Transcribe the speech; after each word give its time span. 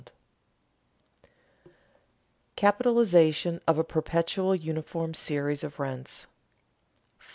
[Sidenote: 0.01 1.31
Capitalization 2.55 3.61
of 3.67 3.77
a 3.77 3.83
perpetual 3.83 4.55
uniform 4.55 5.13
series 5.13 5.63
of 5.63 5.77
rents;] 5.77 6.25
4. 7.19 7.29